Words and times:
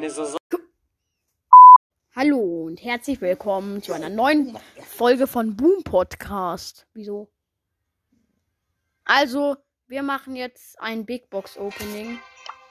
eine 0.00 0.10
Saison. 0.10 0.38
Hallo 2.16 2.64
und 2.64 2.82
herzlich 2.82 3.20
willkommen 3.20 3.82
zu 3.82 3.92
einer 3.92 4.08
neuen 4.08 4.58
Folge 4.96 5.26
von 5.26 5.56
Boom 5.56 5.84
Podcast. 5.84 6.86
Wieso? 6.94 7.30
Also, 9.04 9.58
wir 9.88 10.02
machen 10.02 10.36
jetzt 10.36 10.80
ein 10.80 11.04
Big 11.04 11.28
Box 11.28 11.58
Opening. 11.58 12.18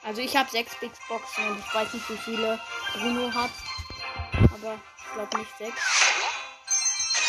Also, 0.02 0.20
ich 0.22 0.36
habe 0.36 0.50
sechs 0.50 0.74
Big 0.80 0.90
Boxen 1.08 1.46
und 1.46 1.58
ich 1.60 1.72
weiß 1.72 1.94
nicht, 1.94 2.10
wie 2.10 2.16
viele 2.16 2.58
Bruno 2.94 3.32
hat. 3.32 3.52
Aber 4.52 4.80
ich 4.96 5.12
glaube 5.14 5.38
nicht 5.38 5.56
sechs. 5.56 5.80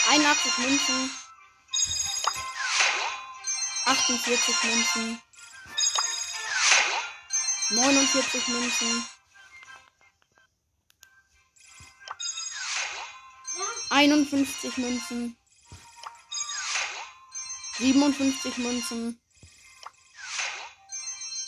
81 0.09 0.57
Münzen. 0.57 1.11
48 3.85 4.63
Münzen. 4.63 5.21
49 7.69 8.47
Münzen. 8.47 9.20
51 14.01 14.77
Münzen. 14.77 15.37
57 17.77 18.57
Münzen. 18.57 19.19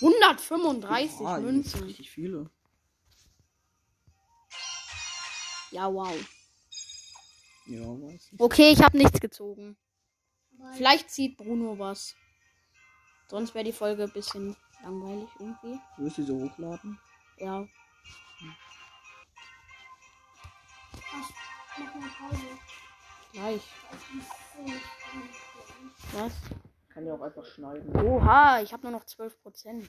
135 0.02 1.26
Ah, 1.26 1.38
jetzt 1.38 1.43
Münzen. 1.43 1.84
Richtig 1.84 2.12
viele. 2.12 2.49
Ja, 5.71 5.91
wow. 5.91 6.13
Ja, 7.65 7.82
weiß 7.82 8.32
nicht. 8.32 8.40
Okay, 8.41 8.70
ich 8.71 8.84
habe 8.84 8.98
nichts 8.99 9.20
gezogen. 9.20 9.76
Vielleicht 10.76 11.10
zieht 11.10 11.38
Bruno 11.38 11.79
was. 11.79 12.15
Sonst 13.29 13.55
wäre 13.55 13.65
die 13.65 13.71
Folge 13.73 14.04
ein 14.04 14.12
bisschen 14.13 14.55
langweilig 14.84 15.29
irgendwie. 15.40 15.79
Willst 15.98 16.20
du 16.20 16.23
sie 16.23 16.32
hochladen? 16.34 16.99
Ja. 17.38 17.67
Gleich. 23.32 23.62
Was? 26.14 26.34
Kann 26.90 27.06
ja 27.08 27.14
auch 27.16 27.22
einfach 27.22 27.46
schneiden. 27.46 27.96
Oha, 27.96 28.62
ich 28.62 28.72
habe 28.72 28.84
nur 28.84 28.92
noch 28.92 29.06
12 29.06 29.42
Prozent. 29.42 29.88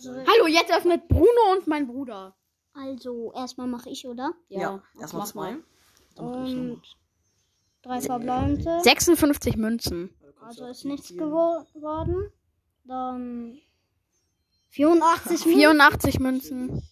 Hallo, 0.00 0.46
jetzt 0.46 0.72
öffnet 0.72 1.08
Bruno 1.08 1.52
und 1.56 1.66
mein 1.66 1.86
Bruder. 1.86 2.34
Also, 2.72 3.32
erstmal 3.34 3.66
mache 3.66 3.90
ich, 3.90 4.06
oder? 4.06 4.32
Ja, 4.48 4.82
erstmal 4.98 5.22
mach 5.22 5.28
zwei. 5.28 5.52
mal. 5.52 5.64
Dann 6.16 6.26
mach 6.26 6.46
ich 6.46 6.54
noch. 6.54 6.74
Und 6.74 6.82
drei 7.82 8.00
verbleibende. 8.00 8.80
56 8.82 9.56
Münzen. 9.56 10.10
Also 10.40 10.66
ist 10.66 10.84
nichts 10.84 11.08
geworden. 11.08 12.30
Dann 12.84 13.58
84 14.68 15.46
Minuten. 15.46 15.60
84 15.60 16.20
Münzen. 16.20 16.82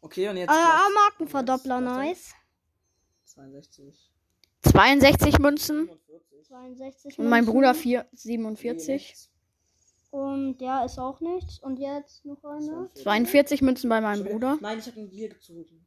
Okay, 0.00 0.28
und 0.28 0.36
jetzt. 0.36 0.50
Äh, 0.50 0.52
was? 0.52 0.94
Markenverdoppler, 0.94 1.80
nice. 1.80 2.34
62. 3.24 4.10
62 4.62 5.38
Münzen. 5.38 5.86
45. 5.86 6.46
62 6.48 7.18
Und 7.18 7.28
mein 7.28 7.44
Münzen. 7.44 7.52
Bruder 7.52 7.74
4, 7.74 8.06
47. 8.12 9.30
Und 10.10 10.58
der 10.58 10.84
ist 10.84 10.98
auch 10.98 11.20
nichts. 11.20 11.60
Und 11.60 11.78
jetzt 11.78 12.24
noch 12.24 12.42
eine. 12.44 12.90
42 12.94 13.62
Münzen 13.62 13.88
bei 13.88 14.00
meinem 14.00 14.24
Bruder. 14.24 14.58
Nein, 14.60 14.78
ich 14.80 14.86
habe 14.86 14.98
ihn 14.98 15.08
dir 15.08 15.28
gezogen. 15.28 15.86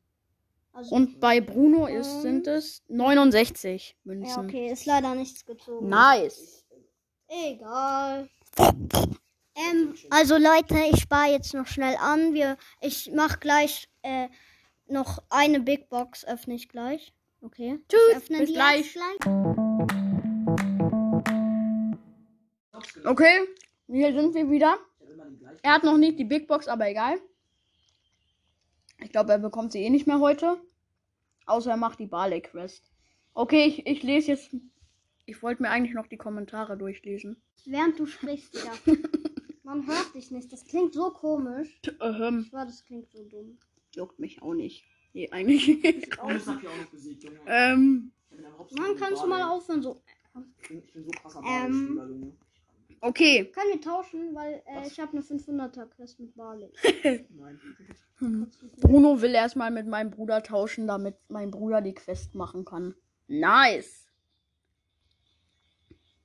Also, 0.72 0.96
Und 0.96 1.20
bei 1.20 1.40
Bruno 1.40 1.86
ist, 1.86 2.22
sind 2.22 2.48
es 2.48 2.84
69 2.88 3.90
ja, 3.90 3.96
Münzen. 4.12 4.46
okay, 4.46 4.72
ist 4.72 4.86
leider 4.86 5.14
nichts 5.14 5.46
gezogen. 5.46 5.88
Nice. 5.90 6.66
Egal. 7.28 8.30
Ähm, 9.56 9.94
also 10.10 10.38
Leute, 10.38 10.78
ich 10.92 11.02
spare 11.02 11.32
jetzt 11.32 11.54
noch 11.54 11.68
schnell 11.68 11.96
an. 11.98 12.34
Wir, 12.34 12.58
ich 12.82 13.12
mache 13.14 13.40
gleich 13.40 13.88
äh, 14.02 14.28
noch 14.88 15.22
eine 15.30 15.60
Big 15.60 15.90
Box, 15.90 16.26
öffne 16.26 16.56
ich 16.56 16.70
gleich. 16.70 17.14
Okay. 17.42 17.80
Tschüss, 17.90 18.00
Ich 18.10 18.18
öffne 18.18 18.38
bis 18.40 18.54
gleich. 18.54 18.94
gleich. 18.94 19.34
Okay, 23.06 23.40
hier 23.88 24.14
sind 24.14 24.34
wir 24.34 24.50
wieder. 24.50 24.78
Er 25.62 25.74
hat 25.74 25.84
noch 25.84 25.98
nicht 25.98 26.20
die 26.20 26.24
Big 26.26 26.48
Box, 26.48 26.68
aber 26.68 26.90
egal. 26.90 27.20
Ich 29.00 29.12
glaube, 29.12 29.34
er 29.34 29.40
bekommt 29.40 29.72
sie 29.74 29.84
eh 29.84 29.90
nicht 29.90 30.08
mehr 30.08 30.20
heute. 30.20 30.58
Außer 31.46 31.72
er 31.72 31.78
macht 31.78 32.00
die 32.00 32.08
Barley 32.08 32.42
Quest. 32.42 32.90
Okay, 33.34 33.66
ich, 33.66 33.86
ich 33.86 34.04
lese 34.04 34.32
jetzt. 34.32 34.56
Ich 35.26 35.42
wollte 35.42 35.62
mir 35.62 35.70
eigentlich 35.70 35.94
noch 35.94 36.08
die 36.08 36.18
Kommentare 36.18 36.78
durchlesen. 36.78 37.42
Während 37.66 38.00
du 38.00 38.06
sprichst, 38.06 38.56
ja. 38.56 38.94
Man 39.64 39.88
hört 39.88 40.14
dich 40.14 40.30
nicht. 40.32 40.52
Das 40.52 40.66
klingt 40.66 40.94
so 40.94 41.10
komisch. 41.12 41.80
Ähm, 42.02 42.44
Ich 42.46 42.54
war, 42.54 42.66
das 42.66 42.84
klingt 42.86 43.10
so 43.12 43.24
dumm. 43.24 43.58
juckt 43.96 44.20
mich 44.20 44.42
auch 44.42 44.54
nicht. 44.54 44.84
Nee, 45.14 45.30
eigentlich. 45.32 45.68
Ich 45.84 46.20
auch 46.20 46.30
Junge. 46.30 47.40
ähm, 47.46 48.12
Mann, 48.78 48.96
kannst 48.98 49.24
du 49.24 49.28
mal 49.28 49.44
aufhören 49.44 49.82
so. 49.82 50.02
Ich 50.62 50.68
bin, 50.68 50.80
ich 50.84 50.94
bin 50.94 51.06
so 51.06 51.12
Ähm. 51.46 51.98
Junge. 51.98 52.34
okay. 53.02 53.46
Können 53.54 53.74
wir 53.74 53.82
tauschen, 53.82 54.34
weil 54.36 54.62
äh, 54.66 54.82
Was? 54.82 54.92
ich 54.92 55.00
habe 55.00 55.12
eine 55.14 55.22
500er 55.22 55.86
Quest 55.86 56.20
mit 56.20 56.36
Barley. 56.36 56.70
Nein. 57.30 57.60
Bruno 58.82 59.22
will 59.22 59.34
erstmal 59.36 59.70
mit 59.72 59.88
meinem 59.88 60.10
Bruder 60.12 60.42
tauschen, 60.44 60.88
damit 60.88 61.16
mein 61.30 61.52
Bruder 61.52 61.82
die 61.82 61.94
Quest 61.94 62.36
machen 62.36 62.66
kann. 62.66 62.96
Nice. 63.28 64.03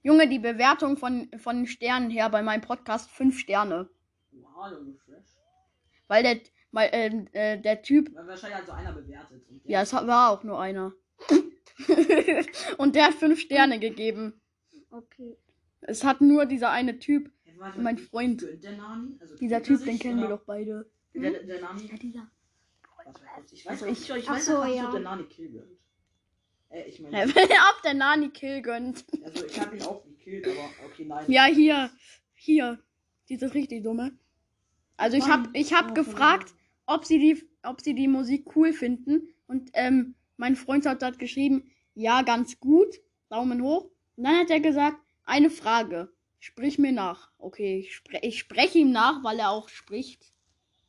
Junge, 0.02 0.28
die 0.28 0.38
Bewertung 0.38 0.96
von, 0.96 1.28
von 1.38 1.56
den 1.56 1.66
Sternen 1.66 2.10
her 2.10 2.28
bei 2.30 2.42
meinem 2.42 2.60
Podcast 2.60 3.10
5 3.10 3.38
Sterne. 3.38 3.88
Wow, 4.32 4.70
Junge, 4.72 4.94
fresh. 5.04 5.36
Weil 6.06 6.22
der, 6.22 6.40
weil, 6.72 6.88
äh, 6.92 7.52
äh, 7.54 7.60
der 7.60 7.82
Typ. 7.82 8.14
Weil 8.14 8.26
wahrscheinlich 8.28 8.58
hat 8.58 8.66
so 8.66 8.72
einer 8.72 8.92
bewertet. 8.92 9.42
Ja, 9.64 9.82
es 9.82 9.92
war 9.92 10.30
auch 10.30 10.44
nur 10.44 10.60
einer. 10.60 10.92
Und 12.78 12.94
der 12.96 13.06
hat 13.06 13.14
5 13.14 13.38
Sterne 13.40 13.78
gegeben. 13.78 14.40
Okay. 14.90 15.36
Es 15.80 16.04
hat 16.04 16.20
nur 16.20 16.46
dieser 16.46 16.70
eine 16.70 16.98
Typ. 16.98 17.30
Hey, 17.44 17.54
warte, 17.58 17.80
mein 17.80 17.98
Freund. 17.98 18.42
Der 18.62 18.72
Nani? 18.76 19.16
Also 19.20 19.36
Dieser 19.36 19.56
er 19.56 19.62
Typ, 19.62 19.84
den 19.84 19.98
kennen 19.98 20.20
wir 20.20 20.28
doch 20.28 20.42
beide. 20.44 20.90
Der, 21.14 21.30
der, 21.30 21.42
der 21.44 21.60
Nani? 21.60 21.86
Ja, 21.86 21.96
dieser. 21.96 22.30
Ich 23.52 23.64
weiß 23.64 23.70
Also 23.70 23.86
nicht, 23.86 24.02
ich- 24.10 24.16
ich, 24.16 24.28
weiß 24.28 24.46
so, 24.46 24.64
nicht, 24.64 24.76
ja. 24.76 24.90
der 24.90 25.00
Nani 25.00 25.24
Kill 25.24 25.50
gönnt. 25.50 25.78
Äh, 26.70 26.88
ich 26.88 27.00
meine, 27.00 27.24
Ob 27.32 27.82
der 27.82 27.94
Nani 27.94 28.30
Kill 28.30 28.62
gönnt. 28.62 29.04
also 29.24 29.44
ich 29.46 29.58
habe 29.60 29.76
ihn 29.76 29.82
auch 29.82 30.04
gekillt, 30.04 30.46
aber 30.46 30.70
okay, 30.86 31.04
nein. 31.04 31.30
Ja, 31.30 31.44
hier. 31.46 31.90
Hier. 32.34 32.78
Dieses 33.28 33.54
richtig 33.54 33.82
dumme. 33.82 34.18
Also 34.96 35.16
ich 35.16 35.26
hab, 35.26 35.48
ich 35.54 35.72
hab 35.72 35.94
gefragt, 35.94 36.54
ob 36.86 37.04
sie 37.04 37.18
die, 37.18 37.44
ob 37.62 37.80
sie 37.80 37.94
die 37.94 38.08
Musik 38.08 38.56
cool 38.56 38.72
finden. 38.72 39.28
Und 39.46 39.70
ähm, 39.74 40.14
mein 40.36 40.56
Freund 40.56 40.86
hat 40.86 41.02
dort 41.02 41.18
geschrieben, 41.18 41.70
ja, 41.94 42.22
ganz 42.22 42.58
gut. 42.58 43.00
Daumen 43.28 43.62
hoch. 43.62 43.90
Und 44.16 44.24
dann 44.24 44.38
hat 44.38 44.50
er 44.50 44.60
gesagt, 44.60 44.96
eine 45.24 45.50
Frage. 45.50 46.10
Sprich 46.40 46.78
mir 46.78 46.92
nach. 46.92 47.30
Okay, 47.38 47.80
ich, 47.80 47.96
spre 47.96 48.18
ich 48.22 48.38
spreche 48.38 48.78
ihm 48.78 48.92
nach, 48.92 49.22
weil 49.24 49.38
er 49.38 49.50
auch 49.50 49.68
spricht. 49.68 50.32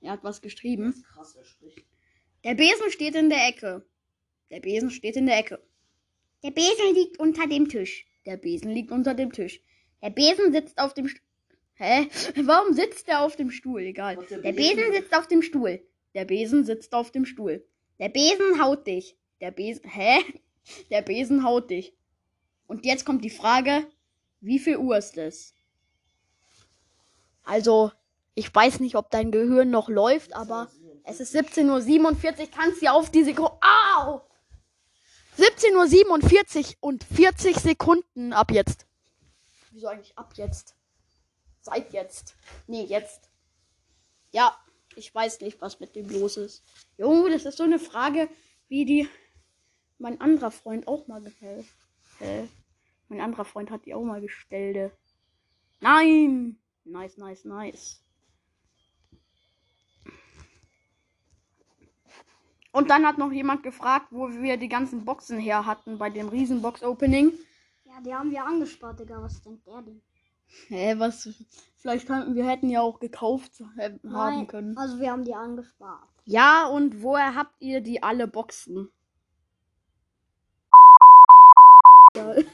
Er 0.01 0.11
hat 0.13 0.23
was 0.23 0.41
geschrieben. 0.41 1.03
krass, 1.13 1.35
er 1.35 1.43
spricht. 1.43 1.85
Der 2.43 2.55
Besen 2.55 2.89
steht 2.91 3.15
in 3.15 3.29
der 3.29 3.47
Ecke. 3.47 3.85
Der 4.49 4.61
Besen 4.61 4.91
steht 4.91 5.17
in 5.17 5.25
der 5.25 5.37
Ecke. 5.37 5.61
Der 6.43 6.51
Besen 6.51 6.93
liegt 6.93 7.19
unter 7.19 7.47
dem 7.47 7.67
Tisch. 7.67 8.05
Der 8.25 8.37
Besen 8.37 8.71
liegt 8.71 8.91
unter 8.91 9.13
dem 9.13 9.31
Tisch. 9.31 9.61
Der 10.01 10.09
Besen 10.09 10.51
sitzt 10.51 10.77
auf 10.77 10.93
dem 10.93 11.07
St 11.07 11.21
Hä? 11.75 12.07
Warum 12.43 12.73
sitzt 12.73 13.07
er 13.07 13.21
auf 13.21 13.35
dem 13.35 13.51
Stuhl? 13.51 13.81
Egal. 13.81 14.17
Der 14.29 14.39
Der 14.39 14.53
Besen? 14.53 14.75
Besen 14.75 14.93
sitzt 14.93 15.15
auf 15.15 15.27
dem 15.27 15.41
Stuhl. 15.41 15.81
Der 16.13 16.25
Besen 16.25 16.65
sitzt 16.65 16.93
auf 16.93 17.11
dem 17.11 17.25
Stuhl. 17.25 17.65
Der 17.99 18.09
Besen 18.09 18.61
haut 18.61 18.87
dich. 18.87 19.17
Der 19.41 19.51
Besen. 19.51 19.89
Hä? 19.89 20.19
Der 20.91 21.01
Besen 21.01 21.43
haut 21.43 21.69
dich. 21.71 21.95
Und 22.67 22.85
jetzt 22.85 23.05
kommt 23.05 23.23
die 23.25 23.31
Frage, 23.31 23.87
wie 24.41 24.59
viel 24.59 24.77
Uhr 24.77 24.97
ist 24.97 25.17
es? 25.17 25.55
Also, 27.43 27.91
ich 28.35 28.53
weiß 28.53 28.79
nicht, 28.79 28.95
ob 28.95 29.09
dein 29.09 29.31
Gehirn 29.31 29.71
noch 29.71 29.89
läuft, 29.89 30.35
aber 30.35 30.69
es 31.05 31.19
ist 31.19 31.35
17.47 31.35 32.39
Uhr. 32.41 32.47
Kannst 32.55 32.81
du 32.81 32.91
auf 32.91 33.09
die 33.09 33.23
Sekunde. 33.23 33.53
Au! 33.61 34.21
17.47 35.39 36.75
Uhr 36.75 36.75
und 36.81 37.03
40 37.03 37.55
Sekunden 37.57 38.33
ab 38.33 38.51
jetzt. 38.51 38.85
Wieso 39.71 39.87
eigentlich 39.87 40.17
ab 40.17 40.33
jetzt? 40.35 40.75
Seit 41.61 41.93
jetzt. 41.93 42.35
Nee, 42.67 42.83
jetzt. 42.83 43.29
Ja, 44.31 44.57
ich 44.95 45.13
weiß 45.15 45.39
nicht, 45.41 45.61
was 45.61 45.79
mit 45.79 45.95
dem 45.95 46.09
los 46.09 46.37
ist. 46.37 46.63
Junge, 46.97 47.31
das 47.31 47.45
ist 47.45 47.57
so 47.57 47.63
eine 47.63 47.79
Frage, 47.79 48.27
wie 48.67 48.83
die 48.83 49.09
mein 49.97 50.19
anderer 50.19 50.51
Freund 50.51 50.87
auch 50.87 51.07
mal 51.07 51.21
gestellt. 51.21 51.65
Äh, 52.19 52.43
mein 53.07 53.21
anderer 53.21 53.45
Freund 53.45 53.71
hat 53.71 53.85
die 53.85 53.93
auch 53.93 54.03
mal 54.03 54.21
gestellt. 54.21 54.91
Nein! 55.79 56.59
Nice, 56.83 57.17
nice, 57.17 57.45
nice. 57.45 58.01
Und 62.71 62.89
dann 62.89 63.05
hat 63.05 63.17
noch 63.17 63.31
jemand 63.31 63.63
gefragt, 63.63 64.07
wo 64.11 64.29
wir 64.29 64.57
die 64.57 64.69
ganzen 64.69 65.05
Boxen 65.05 65.39
her 65.39 65.65
hatten 65.65 65.97
bei 65.97 66.09
dem 66.09 66.29
Riesenbox-Opening. 66.29 67.33
Ja, 67.85 68.01
die 68.05 68.13
haben 68.13 68.31
wir 68.31 68.45
angespart, 68.45 68.99
Digga. 68.99 69.21
Was 69.21 69.41
denkt 69.41 69.65
der 69.65 69.81
denn? 69.81 70.01
Hä, 70.67 70.95
was? 70.97 71.29
Vielleicht 71.77 72.07
könnten 72.07 72.35
wir 72.35 72.47
hätten 72.47 72.69
ja 72.69 72.81
auch 72.81 72.99
gekauft 72.99 73.61
äh, 73.77 73.83
haben 73.83 73.99
Nein, 74.03 74.47
können. 74.47 74.77
Also 74.77 74.99
wir 74.99 75.11
haben 75.11 75.23
die 75.23 75.33
angespart. 75.33 76.07
Ja, 76.25 76.67
und 76.67 77.01
woher 77.01 77.35
habt 77.35 77.61
ihr 77.61 77.81
die 77.81 78.03
alle 78.03 78.27
Boxen? 78.27 78.91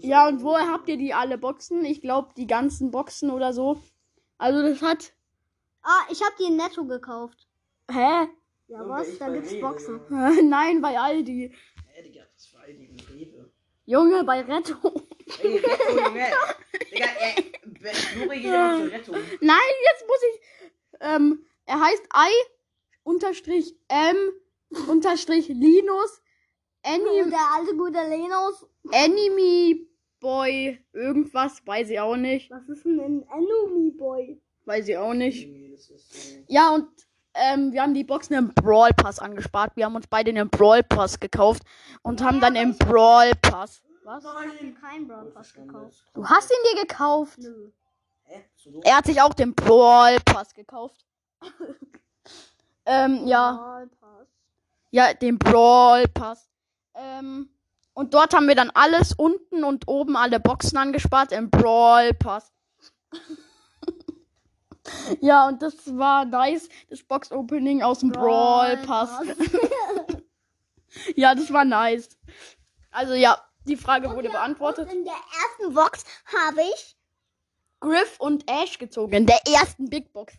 Ja, 0.00 0.26
und 0.26 0.42
woher 0.42 0.68
habt 0.68 0.88
ihr 0.88 0.96
die 0.96 1.14
alle 1.14 1.38
Boxen? 1.38 1.84
Ich 1.84 2.00
glaube, 2.00 2.32
die 2.36 2.48
ganzen 2.48 2.90
Boxen 2.90 3.30
oder 3.30 3.52
so. 3.52 3.80
Also 4.36 4.60
das 4.60 4.82
hat. 4.82 5.12
Ah, 5.82 6.02
ich 6.10 6.20
habe 6.22 6.34
die 6.38 6.44
in 6.44 6.56
Netto 6.56 6.84
gekauft. 6.84 7.48
Hä? 7.88 8.28
Ja, 8.72 8.80
Ja, 8.82 8.88
was? 8.88 9.18
Da 9.18 9.28
gibt's 9.28 9.52
Rewe, 9.52 9.60
Boxen. 9.60 10.00
Nein, 10.48 10.80
bei 10.80 10.98
Aldi. 10.98 11.52
Hä, 11.88 12.02
Digga, 12.02 12.22
das 12.32 12.54
war 12.54 12.62
all 12.62 12.72
die 12.72 12.88
Rewe. 13.12 13.50
Junge, 13.84 14.24
bei 14.24 14.40
Retto. 14.40 14.76
Ey, 15.42 15.58
Rettung, 15.58 15.98
Junge. 16.06 16.26
Digga, 16.90 17.06
ey, 17.20 17.52
Flori 17.92 18.36
geht 18.40 18.44
immer 18.46 18.78
zur 18.78 18.92
Rettung. 18.92 19.14
Nein, 19.42 19.74
jetzt 19.90 20.06
muss 20.08 20.22
ich. 20.30 20.40
Ähm, 21.00 21.44
er 21.66 21.80
heißt 21.80 22.02
I 22.14 22.32
unterstrich 23.04 23.74
M 23.88 24.16
unterstrich 24.88 25.48
Linus 25.48 26.22
Und 26.84 26.92
Anim 27.08 27.30
der 27.30 27.50
alte 27.54 27.76
gute 27.76 28.08
Lenos. 28.08 28.66
Anime 28.90 29.86
Boy 30.18 30.78
irgendwas, 30.92 31.66
weiß 31.66 31.90
ich 31.90 32.00
auch 32.00 32.16
nicht. 32.16 32.50
Was 32.50 32.68
ist 32.68 32.84
denn 32.86 33.00
ein 33.00 33.22
Enemy 33.28 33.90
Boy? 33.90 34.40
Weiß 34.64 34.88
ich 34.88 34.96
auch 34.96 35.12
nicht. 35.14 35.46
Junge, 35.46 35.70
das 35.72 35.90
ist 35.90 36.12
so. 36.34 36.38
Ja, 36.48 36.74
und 36.74 36.88
ähm, 37.34 37.72
wir 37.72 37.82
haben 37.82 37.94
die 37.94 38.04
Boxen 38.04 38.34
im 38.34 38.52
Brawl 38.54 38.90
Pass 38.90 39.18
angespart. 39.18 39.72
Wir 39.76 39.86
haben 39.86 39.94
uns 39.94 40.06
beide 40.06 40.32
den 40.32 40.50
Brawl 40.50 40.82
Pass 40.82 41.18
gekauft 41.18 41.62
und 42.02 42.22
haben 42.22 42.40
dann 42.40 42.56
im 42.56 42.76
Brawl 42.76 43.32
Pass. 43.40 43.82
Was? 44.04 44.24
Ich 44.24 44.28
habe 44.28 44.72
keinen 44.80 45.08
Brawl 45.08 45.30
Pass 45.30 45.54
gekauft. 45.54 46.04
Du 46.14 46.26
hast 46.26 46.50
ihn 46.50 46.74
dir 46.74 46.82
gekauft. 46.82 47.38
Nö. 47.38 47.70
Er 48.84 48.96
hat 48.96 49.06
sich 49.06 49.20
auch 49.20 49.34
den 49.34 49.54
Brawl 49.54 50.18
Pass 50.24 50.54
gekauft. 50.54 51.04
ähm, 52.86 53.26
ja. 53.26 53.52
Brawl 53.52 53.86
Pass. 54.00 54.28
Ja, 54.90 55.14
den 55.14 55.38
Brawl 55.38 56.08
Pass. 56.08 56.48
Ähm, 56.94 57.48
und 57.94 58.14
dort 58.14 58.34
haben 58.34 58.48
wir 58.48 58.54
dann 58.54 58.70
alles 58.70 59.12
unten 59.12 59.64
und 59.64 59.88
oben 59.88 60.16
alle 60.16 60.40
Boxen 60.40 60.76
angespart 60.78 61.32
im 61.32 61.50
Brawl 61.50 62.14
Pass. 62.14 62.52
ja, 65.20 65.48
und 65.48 65.62
das 65.62 65.74
war 65.96 66.24
nice, 66.24 66.68
das 66.90 67.02
Box-Opening 67.02 67.82
aus 67.82 68.00
dem 68.00 68.10
Brawl 68.10 68.76
Pass. 68.78 69.10
ja, 71.16 71.34
das 71.34 71.52
war 71.52 71.64
nice. 71.64 72.18
Also 72.90 73.14
ja, 73.14 73.38
die 73.64 73.76
Frage 73.76 74.10
wurde 74.10 74.28
beantwortet. 74.28 74.88
Und 74.88 74.96
in 74.98 75.04
der 75.04 75.14
ersten 75.14 75.74
Box 75.74 76.04
habe 76.26 76.62
ich. 76.74 76.96
Griff 77.80 78.20
und 78.20 78.48
Ash 78.48 78.78
gezogen. 78.78 79.12
In 79.12 79.26
der 79.26 79.40
ersten 79.46 79.90
Big 79.90 80.12
Box. 80.12 80.34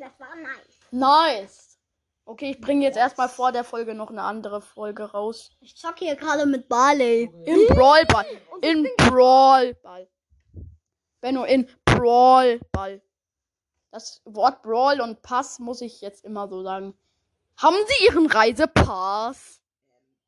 das 0.00 0.18
war 0.18 0.34
nice. 0.36 0.78
Nice. 0.90 1.78
Okay, 2.24 2.50
ich 2.50 2.60
bringe 2.60 2.84
jetzt 2.84 2.96
erstmal 2.96 3.28
vor 3.28 3.52
der 3.52 3.64
Folge 3.64 3.94
noch 3.94 4.10
eine 4.10 4.22
andere 4.22 4.60
Folge 4.60 5.04
raus. 5.12 5.50
Ich 5.60 5.76
zocke 5.76 6.04
hier 6.04 6.16
gerade 6.16 6.44
mit 6.44 6.68
Barley. 6.68 7.30
Im 7.46 7.66
Brawl 7.68 8.04
Ball. 8.06 8.26
In 8.60 8.86
Brawl 8.96 9.74
Ball. 9.82 10.08
Benno, 11.20 11.44
in 11.44 11.68
Brawl 11.84 12.60
Ball. 12.70 13.02
Das 13.90 14.20
Wort 14.24 14.62
Brawl 14.62 15.00
und 15.00 15.22
Pass 15.22 15.58
muss 15.58 15.80
ich 15.80 16.00
jetzt 16.00 16.24
immer 16.24 16.48
so 16.48 16.62
sagen. 16.62 16.94
Haben 17.56 17.76
Sie 17.86 18.04
Ihren 18.06 18.26
Reisepass? 18.26 19.60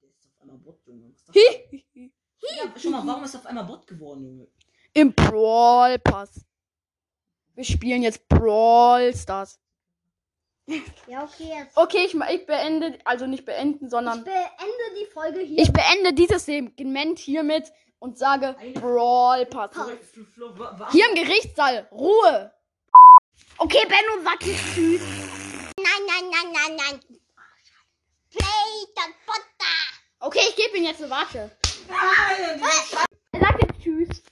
Der 0.02 0.08
ist 0.10 0.26
auf 0.26 0.40
einmal 0.42 0.56
Bot, 0.58 0.78
Junge. 0.86 1.10
Was 1.10 1.18
ist 1.20 1.28
das? 1.28 1.36
Hi. 1.36 2.12
Ja, 2.56 2.72
schau 2.76 2.88
mal, 2.90 3.06
warum 3.06 3.24
ist 3.24 3.36
auf 3.36 3.46
einmal 3.46 3.64
Bot 3.64 3.86
geworden, 3.86 4.24
Junge? 4.24 4.46
Im 4.94 5.12
Brawl 5.12 5.98
Pass. 5.98 6.44
Wir 7.54 7.64
spielen 7.64 8.02
jetzt 8.02 8.26
Brawl 8.28 9.14
Stars. 9.14 9.60
Ja, 11.06 11.24
okay, 11.24 11.48
jetzt. 11.58 11.76
Okay, 11.76 12.04
ich, 12.06 12.14
ich 12.14 12.46
beende, 12.46 12.98
also 13.04 13.26
nicht 13.26 13.44
beenden, 13.44 13.86
Ich 13.86 13.90
sondern 13.90 14.24
beende 14.24 15.00
die 15.00 15.06
Folge 15.06 15.40
hier. 15.40 15.58
ich 15.58 15.72
beende 15.72 16.12
dieses 16.14 16.46
Segment 16.46 17.18
hiermit 17.18 17.72
und 17.98 18.16
sage 18.18 18.56
Brawl 18.74 19.46
Pass. 19.46 19.70
Hier 20.92 21.04
im 21.10 21.14
Gerichtssaal. 21.14 21.88
Ruhe. 21.92 22.52
Okay, 23.58 23.84
Benno, 23.86 24.22
sag 24.24 24.42
jetzt 24.46 24.74
tschüss. 24.74 25.02
Nein, 25.76 26.02
nein, 26.06 26.30
nein, 26.30 26.52
nein, 26.52 26.76
nein. 26.76 27.00
Play 28.30 28.86
the 28.96 29.12
Butter. 29.26 30.00
Okay, 30.20 30.40
ich 30.48 30.56
gebe 30.56 30.78
ihm 30.78 30.84
jetzt 30.84 31.02
eine 31.02 31.10
Warte. 31.10 31.50
Er 33.32 33.40
sagt 33.40 33.62
jetzt 33.62 33.82
tschüss. 33.82 34.22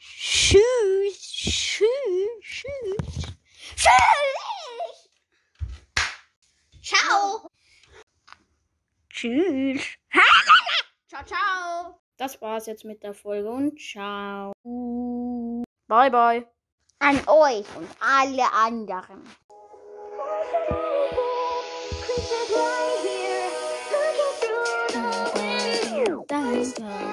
Tschüss, 0.00 1.20
tschüss, 1.20 1.86
tschüss. 2.42 3.30
Tschüss. 3.76 5.10
Ciao. 6.82 7.50
Tschüss. 9.10 9.82
ciao, 11.08 11.24
ciao. 11.24 12.00
Das 12.16 12.40
war's 12.40 12.66
jetzt 12.66 12.84
mit 12.84 13.02
der 13.02 13.14
Folge 13.14 13.50
und 13.50 13.78
ciao. 13.80 14.52
Bye, 15.86 16.10
bye. 16.10 16.46
An 17.02 17.16
euch 17.26 17.64
und 17.76 17.88
alle 17.98 18.44
anderen. 18.52 19.24
Eine 26.28 26.64
Saison. 26.64 27.10